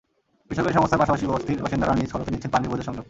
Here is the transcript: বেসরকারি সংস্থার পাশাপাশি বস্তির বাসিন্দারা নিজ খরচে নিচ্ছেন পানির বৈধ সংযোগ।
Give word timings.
বেসরকারি 0.51 0.75
সংস্থার 0.77 1.01
পাশাপাশি 1.01 1.25
বস্তির 1.31 1.61
বাসিন্দারা 1.63 1.93
নিজ 1.95 2.09
খরচে 2.13 2.31
নিচ্ছেন 2.33 2.51
পানির 2.53 2.69
বৈধ 2.71 2.81
সংযোগ। 2.81 2.99